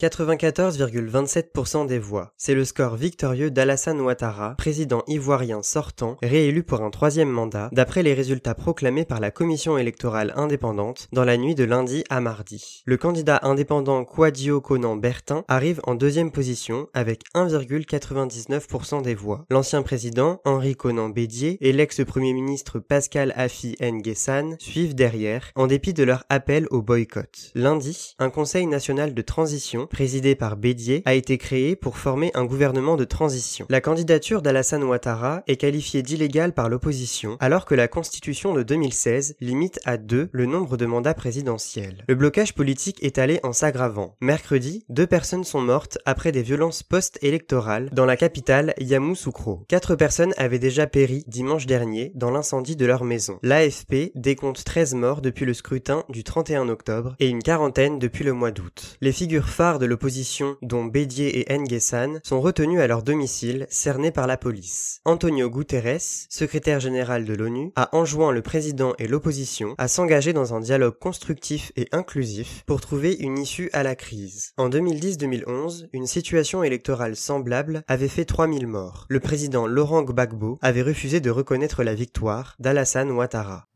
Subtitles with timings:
[0.00, 2.32] 94,27% des voix.
[2.36, 8.02] C'est le score victorieux d'Alassane Ouattara, président ivoirien sortant, réélu pour un troisième mandat, d'après
[8.02, 12.82] les résultats proclamés par la commission électorale indépendante dans la nuit de lundi à mardi.
[12.86, 19.46] Le candidat indépendant Kouadio Conan Bertin arrive en deuxième position avec 1,99% des voix.
[19.50, 25.94] L'ancien président Henri Conan Bédier et l'ex-premier ministre Pascal Afi Nguessan suivent derrière, en dépit
[25.94, 27.52] de leur appel au boycott.
[27.54, 32.44] Lundi, un conseil national de transition présidé par Bédier, a été créé pour former un
[32.44, 33.64] gouvernement de transition.
[33.70, 39.36] La candidature d'Alassane Ouattara est qualifiée d'illégale par l'opposition, alors que la constitution de 2016
[39.40, 42.04] limite à deux le nombre de mandats présidentiels.
[42.08, 44.16] Le blocage politique est allé en s'aggravant.
[44.20, 49.64] Mercredi, deux personnes sont mortes après des violences post-électorales dans la capitale Yamoussoukro.
[49.68, 53.38] Quatre personnes avaient déjà péri dimanche dernier dans l'incendie de leur maison.
[53.44, 58.32] L'AFP décompte 13 morts depuis le scrutin du 31 octobre et une quarantaine depuis le
[58.32, 58.96] mois d'août.
[59.00, 64.10] Les figures phares de l'opposition, dont Bédier et Nguessan, sont retenus à leur domicile, cernés
[64.10, 65.00] par la police.
[65.04, 70.54] Antonio Guterres, secrétaire général de l'ONU, a enjoint le président et l'opposition à s'engager dans
[70.54, 74.52] un dialogue constructif et inclusif pour trouver une issue à la crise.
[74.56, 79.06] En 2010-2011, une situation électorale semblable avait fait 3000 morts.
[79.08, 83.66] Le président Laurent Gbagbo avait refusé de reconnaître la victoire d'Alassane Ouattara.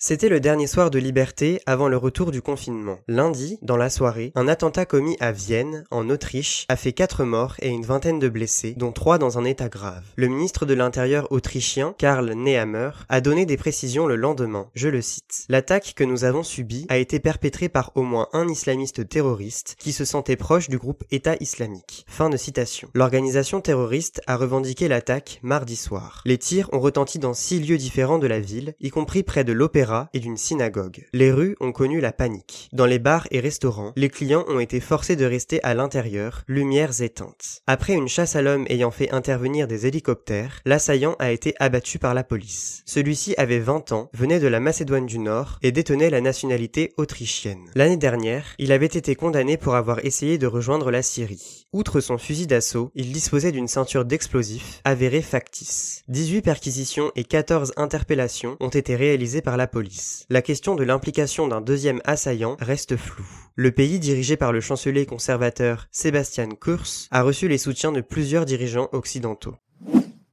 [0.00, 3.00] C'était le dernier soir de liberté avant le retour du confinement.
[3.08, 7.56] Lundi, dans la soirée, un attentat commis à Vienne, en Autriche, a fait quatre morts
[7.62, 10.04] et une vingtaine de blessés, dont trois dans un état grave.
[10.14, 14.70] Le ministre de l'Intérieur autrichien, Karl Nehammer, a donné des précisions le lendemain.
[14.76, 15.46] Je le cite.
[15.48, 19.90] L'attaque que nous avons subie a été perpétrée par au moins un islamiste terroriste qui
[19.90, 22.04] se sentait proche du groupe État islamique.
[22.06, 22.88] Fin de citation.
[22.94, 26.22] L'organisation terroriste a revendiqué l'attaque mardi soir.
[26.24, 29.52] Les tirs ont retenti dans six lieux différents de la ville, y compris près de
[29.52, 31.06] l'opéra et d'une synagogue.
[31.12, 32.68] Les rues ont connu la panique.
[32.72, 37.00] Dans les bars et restaurants, les clients ont été forcés de rester à l'intérieur, lumières
[37.00, 37.62] éteintes.
[37.66, 42.14] Après une chasse à l'homme ayant fait intervenir des hélicoptères, l'assaillant a été abattu par
[42.14, 42.82] la police.
[42.86, 47.70] Celui-ci avait 20 ans, venait de la Macédoine du Nord et détenait la nationalité autrichienne.
[47.74, 51.66] L'année dernière, il avait été condamné pour avoir essayé de rejoindre la Syrie.
[51.72, 56.02] Outre son fusil d'assaut, il disposait d'une ceinture d'explosifs avérée factice.
[56.08, 59.77] 18 perquisitions et 14 interpellations ont été réalisées par la police
[60.28, 63.26] la question de l'implication d'un deuxième assaillant reste floue.
[63.54, 68.44] Le pays dirigé par le chancelier conservateur Sébastien Kurz a reçu les soutiens de plusieurs
[68.44, 69.56] dirigeants occidentaux.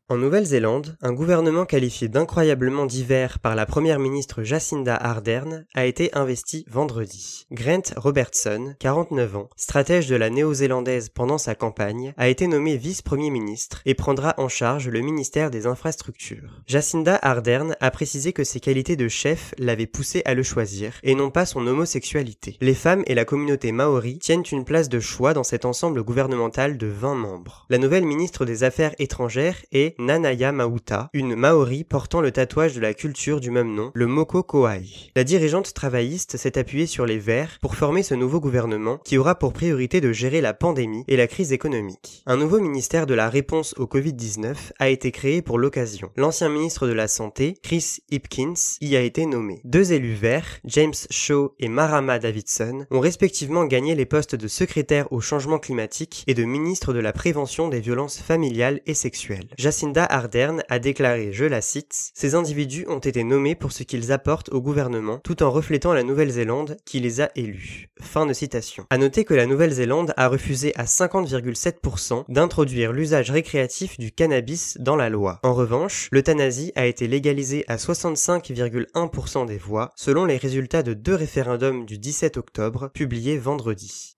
[0.07, 6.15] En Nouvelle-Zélande, un gouvernement qualifié d'incroyablement divers par la première ministre Jacinda Ardern a été
[6.15, 7.47] investi vendredi.
[7.49, 13.31] Grant Robertson, 49 ans, stratège de la néo-zélandaise pendant sa campagne, a été nommé vice-premier
[13.31, 16.61] ministre et prendra en charge le ministère des infrastructures.
[16.67, 21.15] Jacinda Ardern a précisé que ses qualités de chef l'avaient poussé à le choisir et
[21.15, 22.57] non pas son homosexualité.
[22.61, 26.77] Les femmes et la communauté maori tiennent une place de choix dans cet ensemble gouvernemental
[26.77, 27.65] de 20 membres.
[27.71, 32.81] La nouvelle ministre des Affaires étrangères est Nanaya Mauta, une Maori portant le tatouage de
[32.81, 34.83] la culture du même nom, le Moko Koai.
[35.15, 39.35] La dirigeante travailliste s'est appuyée sur les Verts pour former ce nouveau gouvernement qui aura
[39.35, 42.23] pour priorité de gérer la pandémie et la crise économique.
[42.25, 46.11] Un nouveau ministère de la réponse au Covid-19 a été créé pour l'occasion.
[46.17, 49.61] L'ancien ministre de la Santé, Chris Hipkins, y a été nommé.
[49.63, 55.11] Deux élus verts, James Shaw et Marama Davidson, ont respectivement gagné les postes de secrétaire
[55.11, 59.47] au changement climatique et de ministre de la prévention des violences familiales et sexuelles.
[59.85, 64.11] Jacinda Ardern a déclaré, je la cite, Ces individus ont été nommés pour ce qu'ils
[64.11, 67.89] apportent au gouvernement, tout en reflétant la Nouvelle-Zélande qui les a élus.
[68.01, 68.87] Fin de citation.
[68.89, 74.95] À noter que la Nouvelle-Zélande a refusé à 50,7% d'introduire l'usage récréatif du cannabis dans
[74.95, 75.39] la loi.
[75.43, 81.15] En revanche, l'euthanasie a été légalisée à 65,1% des voix, selon les résultats de deux
[81.15, 84.15] référendums du 17 octobre, publiés vendredi.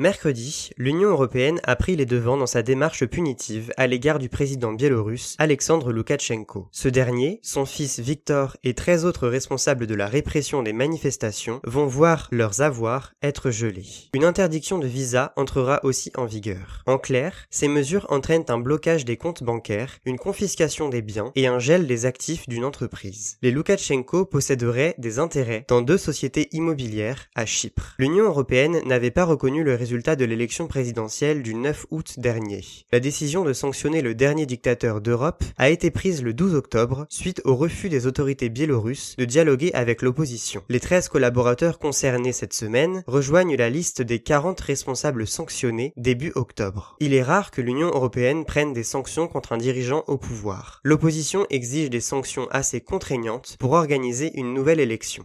[0.00, 4.72] Mercredi, l'Union européenne a pris les devants dans sa démarche punitive à l'égard du président
[4.72, 6.68] biélorusse Alexandre Loukachenko.
[6.70, 11.86] Ce dernier, son fils Victor et 13 autres responsables de la répression des manifestations vont
[11.86, 13.88] voir leurs avoirs être gelés.
[14.14, 16.84] Une interdiction de visa entrera aussi en vigueur.
[16.86, 21.48] En clair, ces mesures entraînent un blocage des comptes bancaires, une confiscation des biens et
[21.48, 23.36] un gel des actifs d'une entreprise.
[23.42, 27.96] Les Loukachenko posséderaient des intérêts dans deux sociétés immobilières à Chypre.
[27.98, 32.62] L'Union européenne n'avait pas reconnu le résultats de l'élection présidentielle du 9 août dernier.
[32.92, 37.40] La décision de sanctionner le dernier dictateur d'Europe a été prise le 12 octobre suite
[37.46, 40.62] au refus des autorités biélorusses de dialoguer avec l'opposition.
[40.68, 46.94] Les 13 collaborateurs concernés cette semaine rejoignent la liste des 40 responsables sanctionnés début octobre.
[47.00, 50.80] Il est rare que l'Union européenne prenne des sanctions contre un dirigeant au pouvoir.
[50.84, 55.24] L'opposition exige des sanctions assez contraignantes pour organiser une nouvelle élection.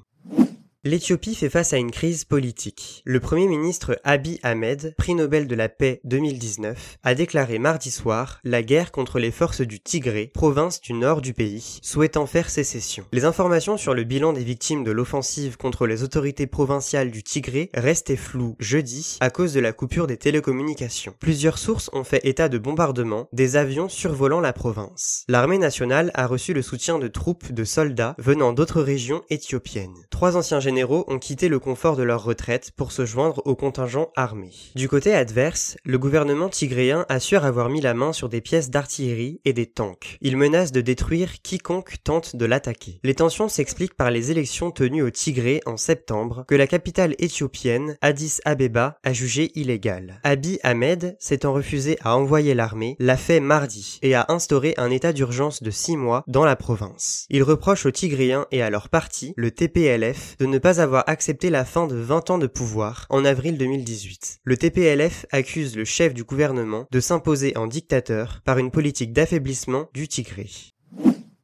[0.85, 3.03] L'Éthiopie fait face à une crise politique.
[3.05, 8.41] Le Premier ministre Abiy Ahmed, prix Nobel de la paix 2019, a déclaré mardi soir
[8.43, 13.05] la guerre contre les forces du Tigré, province du nord du pays, souhaitant faire sécession.
[13.13, 17.69] Les informations sur le bilan des victimes de l'offensive contre les autorités provinciales du Tigré
[17.73, 21.15] restaient floues jeudi à cause de la coupure des télécommunications.
[21.17, 25.23] Plusieurs sources ont fait état de bombardements des avions survolant la province.
[25.29, 29.95] L'armée nationale a reçu le soutien de troupes de soldats venant d'autres régions éthiopiennes.
[30.09, 34.09] Trois anciens généraux ont quitté le confort de leur retraite pour se joindre au contingent
[34.15, 34.49] armé.
[34.73, 39.39] Du côté adverse, le gouvernement tigréen assure avoir mis la main sur des pièces d'artillerie
[39.45, 40.17] et des tanks.
[40.21, 42.99] Il menace de détruire quiconque tente de l'attaquer.
[43.03, 47.95] Les tensions s'expliquent par les élections tenues au Tigré en septembre que la capitale éthiopienne,
[48.01, 50.19] Addis Abeba, a jugé illégale.
[50.23, 55.13] Abiy Ahmed, s'étant refusé à envoyer l'armée, l'a fait mardi et a instauré un état
[55.13, 57.27] d'urgence de six mois dans la province.
[57.29, 61.49] Il reproche aux Tigréens et à leur parti, le TPLF, de ne pas avoir accepté
[61.49, 64.39] la fin de 20 ans de pouvoir en avril 2018.
[64.45, 69.89] Le TPLF accuse le chef du gouvernement de s'imposer en dictateur par une politique d'affaiblissement
[69.93, 70.47] du Tigré.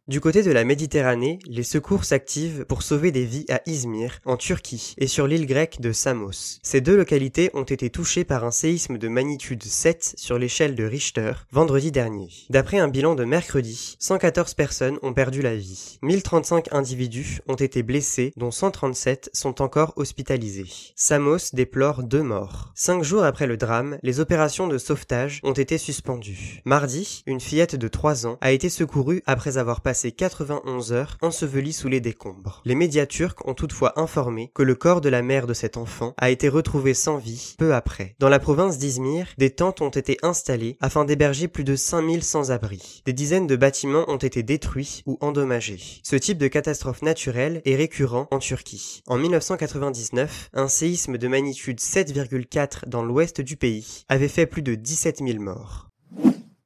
[0.09, 4.38] Du côté de la Méditerranée, les secours s'activent pour sauver des vies à Izmir, en
[4.38, 6.57] Turquie, et sur l'île grecque de Samos.
[6.63, 10.83] Ces deux localités ont été touchées par un séisme de magnitude 7 sur l'échelle de
[10.83, 12.29] Richter vendredi dernier.
[12.50, 16.00] D'après un bilan de mercredi, 114 personnes ont perdu la vie.
[16.01, 20.65] 1035 individus ont été blessés, dont 137 sont encore hospitalisés.
[20.95, 22.71] Samos déplore deux morts.
[22.73, 26.63] Cinq jours après le drame, les opérations de sauvetage ont été suspendues.
[26.65, 31.74] Mardi, une fillette de 3 ans a été secourue après avoir passé 91 heures enseveli
[31.74, 32.62] sous les décombres.
[32.66, 36.13] Les médias turcs ont toutefois informé que le corps de la mère de cet enfant
[36.18, 38.16] a été retrouvé sans vie peu après.
[38.19, 43.01] Dans la province d'Izmir, des tentes ont été installées afin d'héberger plus de 5000 sans-abri.
[43.06, 46.01] Des dizaines de bâtiments ont été détruits ou endommagés.
[46.04, 49.04] Ce type de catastrophe naturelle est récurrent en Turquie.
[49.07, 54.75] En 1999, un séisme de magnitude 7,4 dans l'ouest du pays avait fait plus de
[54.75, 55.88] 17 000 morts.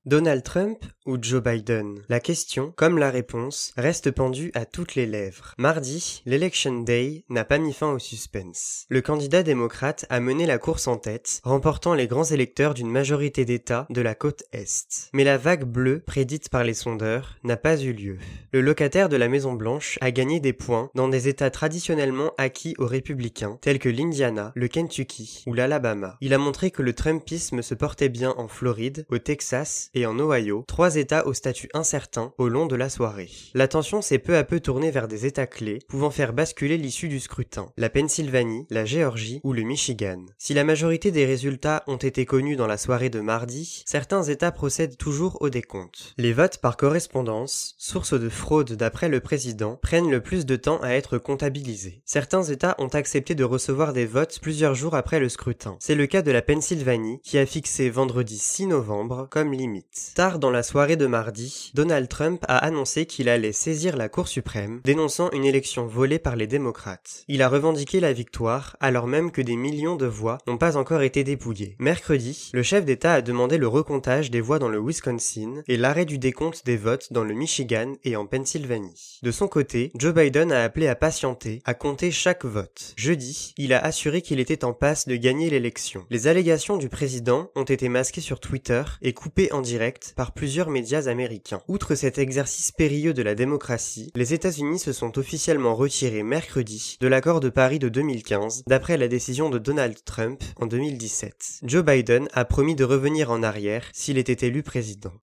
[0.06, 2.02] Donald Trump ou Joe Biden?
[2.10, 5.54] La question, comme la réponse, reste pendue à toutes les lèvres.
[5.58, 8.86] Mardi, l'Election Day n'a pas mis fin au suspense.
[8.90, 13.46] Le candidat démocrate a mené la course en tête, remportant les grands électeurs d'une majorité
[13.46, 15.10] d'États de la côte Est.
[15.14, 18.18] Mais la vague bleue, prédite par les sondeurs, n'a pas eu lieu.
[18.52, 22.76] Le locataire de la Maison Blanche a gagné des points dans des États traditionnellement acquis
[22.78, 26.18] aux républicains, tels que l'Indiana, le Kentucky ou l'Alabama.
[26.20, 30.20] Il a montré que le Trumpisme se portait bien en Floride, au Texas et en
[30.20, 33.30] Ohio, trois États au statut incertain au long de la soirée.
[33.54, 37.20] L'attention s'est peu à peu tournée vers des États clés, pouvant faire basculer l'issue du
[37.20, 40.26] scrutin, la Pennsylvanie, la Géorgie ou le Michigan.
[40.38, 44.52] Si la majorité des résultats ont été connus dans la soirée de mardi, certains États
[44.52, 46.14] procèdent toujours au décompte.
[46.18, 50.82] Les votes par correspondance, source de fraude d'après le président, prennent le plus de temps
[50.82, 52.02] à être comptabilisés.
[52.06, 55.78] Certains États ont accepté de recevoir des votes plusieurs jours après le scrutin.
[55.80, 59.83] C'est le cas de la Pennsylvanie, qui a fixé vendredi 6 novembre comme limite.
[60.16, 64.28] Tard dans la soirée de mardi, Donald Trump a annoncé qu'il allait saisir la Cour
[64.28, 67.24] suprême, dénonçant une élection volée par les démocrates.
[67.28, 71.02] Il a revendiqué la victoire, alors même que des millions de voix n'ont pas encore
[71.02, 71.76] été dépouillées.
[71.80, 76.06] Mercredi, le chef d'État a demandé le recomptage des voix dans le Wisconsin et l'arrêt
[76.06, 79.20] du décompte des votes dans le Michigan et en Pennsylvanie.
[79.22, 82.94] De son côté, Joe Biden a appelé à patienter, à compter chaque vote.
[82.98, 86.06] Jeudi, il a assuré qu'il était en passe de gagner l'élection.
[86.10, 89.73] Les allégations du président ont été masquées sur Twitter et coupées en direct
[90.16, 91.62] par plusieurs médias américains.
[91.68, 97.08] Outre cet exercice périlleux de la démocratie, les États-Unis se sont officiellement retirés mercredi de
[97.08, 101.62] l'accord de Paris de 2015, d'après la décision de Donald Trump en 2017.
[101.64, 105.14] Joe Biden a promis de revenir en arrière s'il était élu président.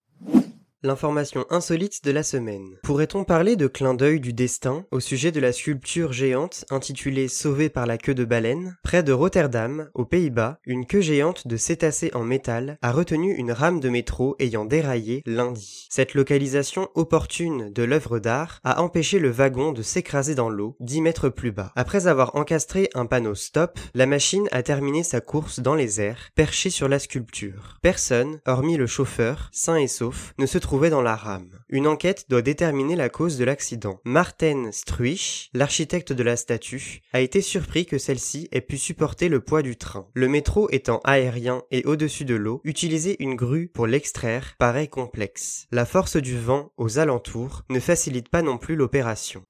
[0.83, 2.79] L'information insolite de la semaine.
[2.81, 7.69] Pourrait-on parler de clin d'œil du destin au sujet de la sculpture géante intitulée Sauvée
[7.69, 8.77] par la queue de baleine?
[8.81, 13.51] Près de Rotterdam, aux Pays-Bas, une queue géante de cétacés en métal a retenu une
[13.51, 15.85] rame de métro ayant déraillé lundi.
[15.91, 21.01] Cette localisation opportune de l'œuvre d'art a empêché le wagon de s'écraser dans l'eau 10
[21.01, 21.71] mètres plus bas.
[21.75, 26.31] Après avoir encastré un panneau stop, la machine a terminé sa course dans les airs,
[26.33, 27.77] perchée sur la sculpture.
[27.83, 31.59] Personne, hormis le chauffeur, sain et sauf, ne se trouve dans la rame.
[31.69, 33.99] Une enquête doit déterminer la cause de l'accident.
[34.05, 39.41] Martin Struich, l'architecte de la statue, a été surpris que celle-ci ait pu supporter le
[39.41, 40.07] poids du train.
[40.13, 45.67] Le métro étant aérien et au-dessus de l'eau, utiliser une grue pour l'extraire paraît complexe.
[45.71, 49.43] La force du vent aux alentours ne facilite pas non plus l'opération.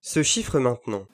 [0.00, 1.06] Ce chiffre maintenant.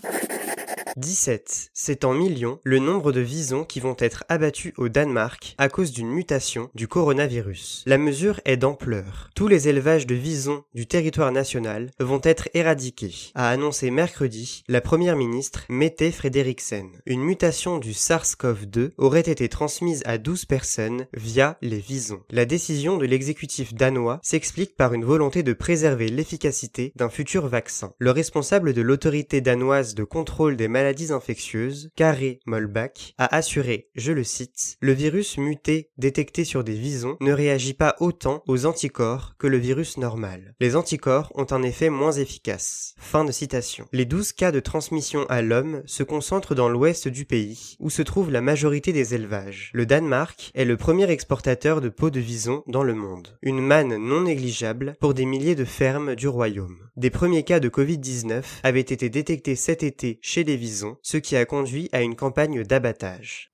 [0.96, 1.70] 17.
[1.74, 5.90] C'est en millions le nombre de visons qui vont être abattus au Danemark à cause
[5.90, 7.82] d'une mutation du coronavirus.
[7.86, 9.30] La mesure est d'ampleur.
[9.34, 14.80] Tous les élevages de visons du territoire national vont être éradiqués, a annoncé mercredi la
[14.80, 16.90] première ministre Mette Frederiksen.
[17.06, 22.22] Une mutation du SARS-CoV-2 aurait été transmise à 12 personnes via les visons.
[22.30, 27.92] La décision de l'exécutif danois s'explique par une volonté de préserver l'efficacité d'un futur vaccin.
[27.98, 33.88] Le responsable de l'autorité danoise de contrôle des maladies maladies infectieuses, Carré Molbach, a assuré,
[33.95, 38.67] je le cite, le virus muté détecté sur des visons ne réagit pas autant aux
[38.67, 40.55] anticorps que le virus normal.
[40.61, 42.95] Les anticorps ont un effet moins efficace.
[42.99, 43.87] Fin de citation.
[43.93, 48.03] Les 12 cas de transmission à l'homme se concentrent dans l'ouest du pays, où se
[48.03, 49.71] trouve la majorité des élevages.
[49.73, 53.38] Le Danemark est le premier exportateur de peaux de vison dans le monde.
[53.41, 56.76] Une manne non négligeable pour des milliers de fermes du royaume.
[56.99, 61.37] Des premiers cas de Covid-19 avaient été détectés cet été chez les visons ce qui
[61.37, 63.52] a conduit à une campagne d'abattage.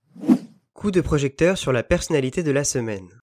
[0.75, 3.20] Coup de projecteur sur la personnalité de la semaine.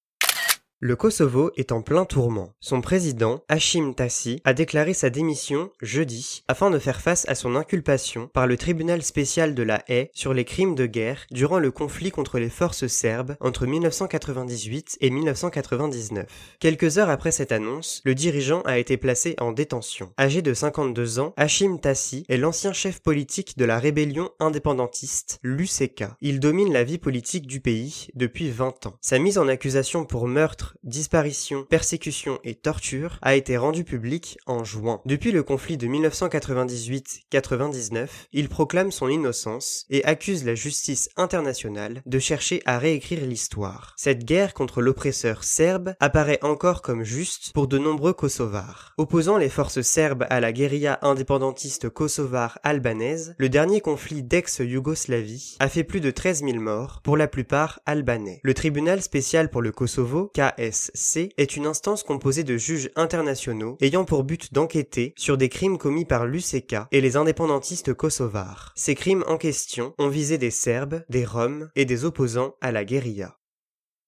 [0.80, 2.54] Le Kosovo est en plein tourment.
[2.60, 7.56] Son président, Hashim Tassi, a déclaré sa démission jeudi afin de faire face à son
[7.56, 11.72] inculpation par le tribunal spécial de la Haye sur les crimes de guerre durant le
[11.72, 16.28] conflit contre les forces serbes entre 1998 et 1999.
[16.60, 20.14] Quelques heures après cette annonce, le dirigeant a été placé en détention.
[20.20, 26.04] Âgé de 52 ans, Hashim Tassi est l'ancien chef politique de la rébellion indépendantiste, l'UCK.
[26.22, 28.96] Il domine la vie politique du pays depuis 20 ans.
[29.02, 34.64] Sa mise en accusation pour meurtre disparition, persécution et torture a été rendu public en
[34.64, 35.02] juin.
[35.06, 42.20] Depuis le conflit de 1998-99, il proclame son innocence et accuse la justice internationale de
[42.20, 43.94] chercher à réécrire l'histoire.
[43.98, 48.94] Cette guerre contre l'oppresseur serbe apparaît encore comme juste pour de nombreux Kosovars.
[48.98, 55.70] Opposant les forces serbes à la guérilla indépendantiste kosovare albanaise, le dernier conflit d'ex-Yougoslavie a
[55.70, 58.40] fait plus de 13 000 morts, pour la plupart albanais.
[58.44, 64.24] Le tribunal spécial pour le Kosovo, Est une instance composée de juges internationaux ayant pour
[64.24, 68.72] but d'enquêter sur des crimes commis par l'UCK et les indépendantistes kosovars.
[68.76, 72.86] Ces crimes en question ont visé des Serbes, des Roms et des opposants à la
[72.86, 73.38] guérilla.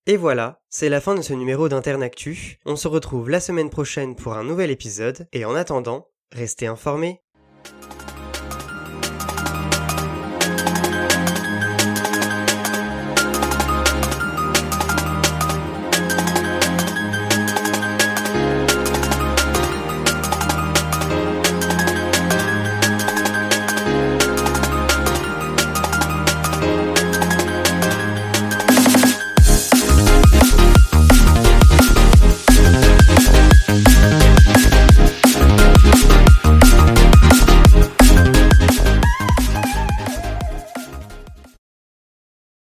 [0.08, 2.58] Et voilà, c'est la fin de ce numéro d'Internactu.
[2.66, 7.22] On se retrouve la semaine prochaine pour un nouvel épisode et en attendant, restez informés.